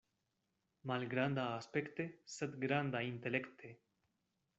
Malgranda 0.91 1.43
aspekte, 1.57 2.05
sed 2.37 2.57
granda 2.65 3.03
intelekte. 3.11 3.75